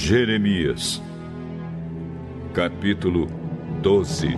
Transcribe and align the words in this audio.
Jeremias, 0.00 1.02
capítulo 2.54 3.26
12. 3.82 4.28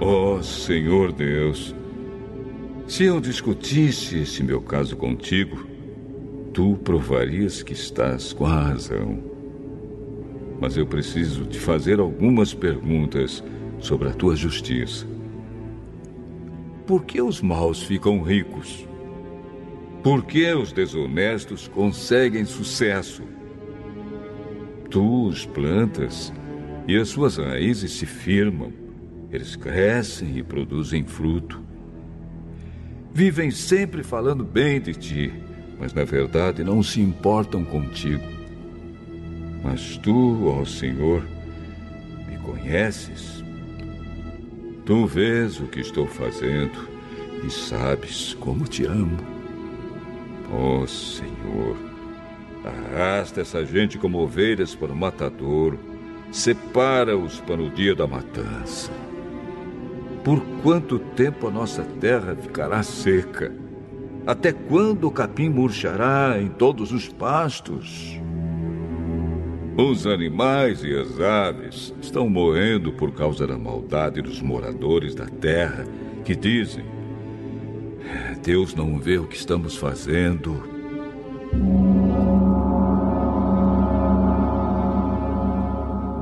Ó 0.00 0.34
oh, 0.34 0.42
Senhor 0.42 1.12
Deus, 1.12 1.74
se 2.88 3.04
eu 3.04 3.20
discutisse 3.20 4.18
esse 4.18 4.42
meu 4.42 4.60
caso 4.60 4.96
contigo, 4.96 5.64
tu 6.52 6.76
provarias 6.78 7.62
que 7.62 7.72
estás 7.72 8.32
com 8.32 8.44
a 8.44 8.64
razão. 8.64 9.22
Mas 10.60 10.76
eu 10.76 10.84
preciso 10.84 11.46
te 11.46 11.60
fazer 11.60 12.00
algumas 12.00 12.52
perguntas 12.52 13.42
sobre 13.78 14.08
a 14.08 14.12
tua 14.12 14.34
justiça. 14.34 15.06
Por 16.88 17.04
que 17.04 17.20
os 17.20 17.42
maus 17.42 17.82
ficam 17.82 18.22
ricos? 18.22 18.88
Por 20.02 20.24
que 20.24 20.50
os 20.54 20.72
desonestos 20.72 21.68
conseguem 21.68 22.46
sucesso? 22.46 23.24
Tu 24.88 25.26
os 25.26 25.44
plantas 25.44 26.32
e 26.86 26.96
as 26.96 27.10
suas 27.10 27.36
raízes 27.36 27.92
se 27.92 28.06
firmam. 28.06 28.72
Eles 29.30 29.54
crescem 29.54 30.38
e 30.38 30.42
produzem 30.42 31.04
fruto. 31.04 31.62
Vivem 33.12 33.50
sempre 33.50 34.02
falando 34.02 34.42
bem 34.42 34.80
de 34.80 34.94
ti, 34.94 35.32
mas 35.78 35.92
na 35.92 36.04
verdade 36.04 36.64
não 36.64 36.82
se 36.82 37.02
importam 37.02 37.66
contigo. 37.66 38.24
Mas 39.62 39.98
tu, 39.98 40.46
ó 40.46 40.64
Senhor, 40.64 41.22
me 42.26 42.38
conheces 42.38 43.44
Tu 44.88 45.04
vês 45.04 45.60
o 45.60 45.64
que 45.64 45.80
estou 45.80 46.06
fazendo 46.06 46.88
e 47.44 47.50
sabes 47.50 48.32
como 48.32 48.64
te 48.64 48.86
amo. 48.86 49.18
Oh, 50.50 50.86
Senhor, 50.86 51.76
arrasta 52.64 53.42
essa 53.42 53.66
gente 53.66 53.98
como 53.98 54.16
ovelhas 54.16 54.74
para 54.74 54.90
o 54.90 54.96
matadouro, 54.96 55.78
separa-os 56.32 57.38
para 57.38 57.60
o 57.60 57.68
dia 57.68 57.94
da 57.94 58.06
matança. 58.06 58.90
Por 60.24 60.40
quanto 60.62 60.98
tempo 60.98 61.48
a 61.48 61.50
nossa 61.50 61.84
terra 62.00 62.34
ficará 62.34 62.82
seca? 62.82 63.54
Até 64.26 64.52
quando 64.52 65.06
o 65.06 65.10
capim 65.10 65.50
murchará 65.50 66.40
em 66.40 66.48
todos 66.48 66.92
os 66.92 67.10
pastos? 67.10 68.18
Os 69.80 70.08
animais 70.08 70.82
e 70.82 70.92
as 70.92 71.20
aves 71.20 71.94
estão 72.02 72.28
morrendo 72.28 72.90
por 72.90 73.12
causa 73.12 73.46
da 73.46 73.56
maldade 73.56 74.20
dos 74.20 74.42
moradores 74.42 75.14
da 75.14 75.26
terra 75.26 75.86
que 76.24 76.34
dizem: 76.34 76.84
Deus 78.42 78.74
não 78.74 78.98
vê 78.98 79.18
o 79.18 79.28
que 79.28 79.36
estamos 79.36 79.76
fazendo. 79.76 80.60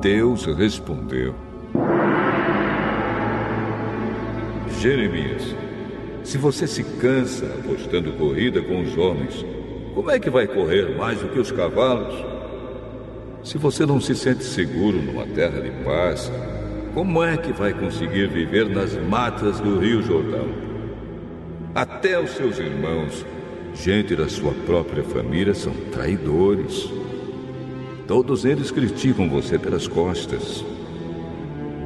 Deus 0.00 0.44
respondeu: 0.46 1.34
Jeremias, 4.80 5.56
se 6.22 6.38
você 6.38 6.68
se 6.68 6.84
cansa 7.00 7.46
apostando 7.46 8.12
corrida 8.12 8.62
com 8.62 8.80
os 8.80 8.96
homens, 8.96 9.44
como 9.92 10.08
é 10.08 10.20
que 10.20 10.30
vai 10.30 10.46
correr 10.46 10.96
mais 10.96 11.18
do 11.18 11.26
que 11.30 11.40
os 11.40 11.50
cavalos? 11.50 12.39
Se 13.42 13.56
você 13.56 13.86
não 13.86 14.00
se 14.00 14.14
sente 14.14 14.44
seguro 14.44 15.00
numa 15.00 15.26
terra 15.26 15.60
de 15.60 15.70
paz, 15.82 16.30
como 16.92 17.22
é 17.22 17.36
que 17.36 17.52
vai 17.52 17.72
conseguir 17.72 18.28
viver 18.28 18.68
nas 18.68 18.94
matas 18.94 19.58
do 19.60 19.78
Rio 19.78 20.02
Jordão? 20.02 20.46
Até 21.74 22.20
os 22.20 22.30
seus 22.32 22.58
irmãos, 22.58 23.24
gente 23.74 24.14
da 24.14 24.28
sua 24.28 24.52
própria 24.66 25.02
família, 25.02 25.54
são 25.54 25.72
traidores. 25.90 26.90
Todos 28.06 28.44
eles 28.44 28.70
criticam 28.70 29.28
você 29.28 29.58
pelas 29.58 29.88
costas. 29.88 30.64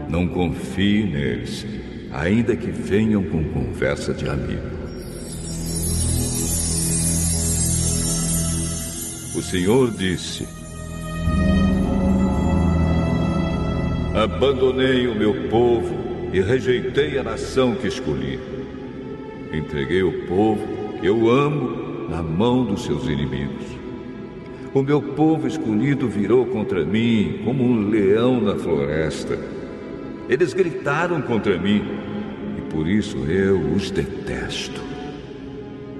Não 0.09 0.27
confie 0.27 1.05
neles, 1.05 1.65
ainda 2.13 2.57
que 2.57 2.71
venham 2.71 3.23
com 3.23 3.45
conversa 3.45 4.13
de 4.13 4.29
amigo. 4.29 4.75
O 9.37 9.43
Senhor 9.43 9.91
disse: 9.91 10.47
Abandonei 14.25 15.07
o 15.07 15.15
meu 15.15 15.35
povo 15.51 15.95
e 16.33 16.41
rejeitei 16.41 17.19
a 17.19 17.23
nação 17.23 17.75
que 17.75 17.87
escolhi. 17.87 18.41
Entreguei 19.53 20.03
o 20.03 20.27
povo 20.27 20.95
que 20.99 21.07
eu 21.07 21.29
amo 21.29 22.09
na 22.09 22.23
mão 22.23 22.65
dos 22.65 22.87
seus 22.87 23.05
inimigos. 23.05 23.67
O 24.73 24.81
meu 24.81 25.03
povo 25.03 25.47
escolhido 25.47 26.09
virou 26.09 26.47
contra 26.47 26.87
mim 26.87 27.43
como 27.45 27.63
um 27.65 27.91
leão 27.91 28.41
na 28.41 28.57
floresta. 28.57 29.39
Eles 30.27 30.55
gritaram 30.55 31.21
contra 31.21 31.59
mim 31.59 31.85
e 32.57 32.63
por 32.73 32.89
isso 32.89 33.19
eu 33.29 33.61
os 33.75 33.91
detesto. 33.91 34.81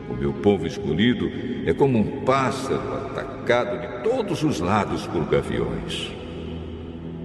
O 0.09 0.15
meu 0.15 0.33
povo 0.33 0.67
escolhido 0.67 1.31
é 1.67 1.75
como 1.75 1.99
um 1.99 2.25
pássaro 2.25 2.95
atacado 3.05 3.83
de 3.83 4.03
todos 4.03 4.43
os 4.43 4.61
lados 4.61 5.07
por 5.07 5.27
gaviões. 5.27 6.24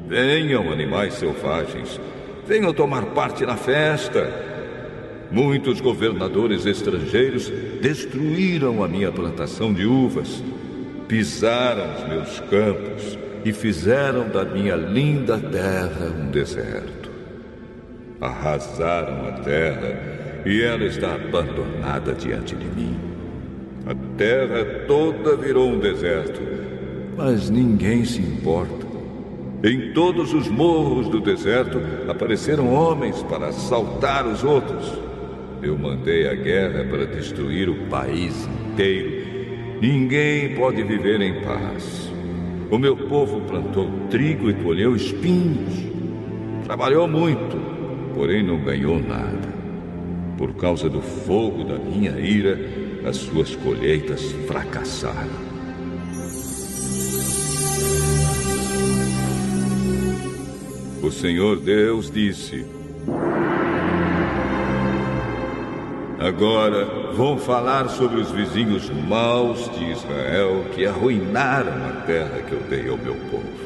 Venham, 0.09 0.71
animais 0.71 1.13
selvagens, 1.13 2.01
venham 2.47 2.73
tomar 2.73 3.05
parte 3.13 3.45
na 3.45 3.55
festa. 3.55 4.27
Muitos 5.29 5.79
governadores 5.79 6.65
estrangeiros 6.65 7.53
destruíram 7.79 8.83
a 8.83 8.87
minha 8.87 9.11
plantação 9.11 9.71
de 9.71 9.85
uvas, 9.85 10.43
pisaram 11.07 11.93
os 11.93 12.07
meus 12.07 12.39
campos 12.49 13.19
e 13.45 13.53
fizeram 13.53 14.27
da 14.27 14.43
minha 14.43 14.75
linda 14.75 15.37
terra 15.37 16.11
um 16.19 16.31
deserto. 16.31 17.11
Arrasaram 18.19 19.27
a 19.27 19.31
terra 19.33 20.41
e 20.43 20.59
ela 20.59 20.85
está 20.85 21.13
abandonada 21.13 22.13
diante 22.15 22.55
de 22.55 22.65
mim. 22.65 22.97
A 23.85 23.93
terra 24.17 24.65
toda 24.87 25.37
virou 25.37 25.69
um 25.69 25.77
deserto, 25.77 26.41
mas 27.15 27.51
ninguém 27.51 28.03
se 28.03 28.19
importa. 28.19 28.88
Em 29.61 29.91
todos 29.91 30.33
os 30.33 30.47
morros 30.47 31.09
do 31.09 31.19
deserto 31.19 31.81
apareceram 32.07 32.73
homens 32.73 33.21
para 33.23 33.47
assaltar 33.47 34.25
os 34.25 34.41
outros. 34.41 34.93
Eu 35.61 35.77
mandei 35.77 36.29
a 36.29 36.33
guerra 36.33 36.85
para 36.85 37.05
destruir 37.05 37.67
o 37.67 37.75
país 37.89 38.47
inteiro. 38.47 39.27
Ninguém 39.81 40.55
pode 40.55 40.81
viver 40.83 41.19
em 41.19 41.41
paz. 41.41 42.09
O 42.71 42.77
meu 42.77 42.95
povo 42.95 43.41
plantou 43.41 43.89
trigo 44.09 44.49
e 44.49 44.53
colheu 44.53 44.95
espinhos. 44.95 45.73
Trabalhou 46.63 47.05
muito, 47.05 47.57
porém 48.15 48.41
não 48.41 48.63
ganhou 48.63 48.97
nada. 48.97 49.49
Por 50.37 50.53
causa 50.53 50.89
do 50.89 51.01
fogo 51.01 51.65
da 51.65 51.77
minha 51.77 52.17
ira, 52.17 52.57
as 53.05 53.17
suas 53.17 53.57
colheitas 53.57 54.31
fracassaram. 54.47 55.48
O 61.09 61.11
Senhor 61.11 61.55
Deus 61.59 62.11
disse: 62.11 62.63
Agora 66.19 66.85
vou 67.15 67.35
falar 67.35 67.89
sobre 67.89 68.21
os 68.21 68.29
vizinhos 68.29 68.91
maus 68.91 69.71
de 69.75 69.91
Israel 69.91 70.65
que 70.71 70.85
arruinaram 70.85 71.83
a 71.87 72.01
terra 72.05 72.43
que 72.47 72.51
eu 72.51 72.59
dei 72.69 72.87
ao 72.87 72.95
meu 72.95 73.15
povo. 73.31 73.57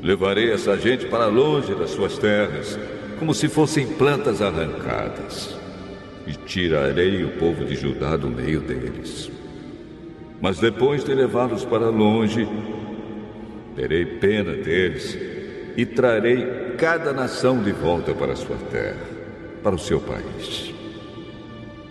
Levarei 0.00 0.52
essa 0.52 0.78
gente 0.78 1.06
para 1.06 1.26
longe 1.26 1.74
das 1.74 1.90
suas 1.90 2.16
terras, 2.16 2.78
como 3.18 3.34
se 3.34 3.48
fossem 3.48 3.88
plantas 3.94 4.40
arrancadas, 4.40 5.58
e 6.28 6.32
tirarei 6.32 7.24
o 7.24 7.30
povo 7.40 7.64
de 7.64 7.74
Judá 7.74 8.16
do 8.16 8.30
meio 8.30 8.60
deles. 8.60 9.28
Mas 10.40 10.60
depois 10.60 11.02
de 11.02 11.12
levá-los 11.12 11.64
para 11.64 11.90
longe, 11.90 12.48
terei 13.74 14.06
pena 14.06 14.52
deles 14.52 15.37
e 15.78 15.86
trarei 15.86 16.74
cada 16.76 17.12
nação 17.12 17.62
de 17.62 17.70
volta 17.70 18.12
para 18.12 18.32
a 18.32 18.36
sua 18.36 18.56
terra, 18.56 19.06
para 19.62 19.76
o 19.76 19.78
seu 19.78 20.00
país. 20.00 20.74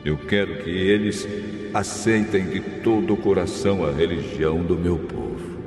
Eu 0.04 0.18
quero 0.18 0.57
que 0.57 0.69
eles 0.69 1.25
aceitem 1.74 2.48
de 2.48 2.60
todo 2.60 3.13
o 3.13 3.18
coração 3.18 3.86
a 3.86 3.92
religião 3.94 4.62
do 4.62 4.78
meu 4.78 4.98
povo. 4.98 5.57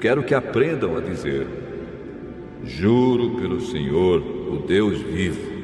Quero 0.00 0.22
que 0.22 0.32
aprendam 0.32 0.96
a 0.96 1.00
dizer: 1.00 1.44
Juro 2.62 3.30
pelo 3.30 3.60
Senhor, 3.62 4.22
o 4.52 4.64
Deus 4.64 5.00
vivo. 5.00 5.58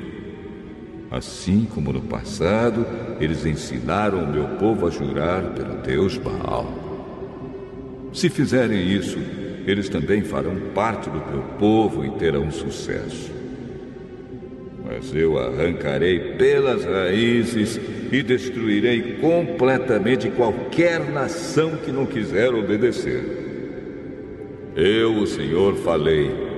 Assim 1.08 1.68
como 1.72 1.92
no 1.92 2.00
passado, 2.00 2.84
eles 3.20 3.46
ensinaram 3.46 4.24
o 4.24 4.26
meu 4.26 4.56
povo 4.58 4.88
a 4.88 4.90
jurar 4.90 5.52
pelo 5.52 5.74
Deus 5.76 6.18
Baal. 6.18 6.66
Se 8.12 8.28
fizerem 8.28 8.88
isso, 8.90 9.43
eles 9.66 9.88
também 9.88 10.22
farão 10.22 10.56
parte 10.74 11.08
do 11.08 11.18
meu 11.18 11.42
povo 11.58 12.04
e 12.04 12.10
terão 12.12 12.50
sucesso. 12.50 13.32
mas 14.84 15.14
eu 15.14 15.38
arrancarei 15.38 16.34
pelas 16.34 16.84
raízes 16.84 17.80
e 18.12 18.22
destruirei 18.22 19.16
completamente 19.20 20.30
qualquer 20.30 21.00
nação 21.10 21.76
que 21.78 21.90
não 21.90 22.04
quiser 22.04 22.52
obedecer. 22.52 23.44
Eu, 24.76 25.14
o 25.16 25.26
Senhor, 25.26 25.76
falei 25.76 26.53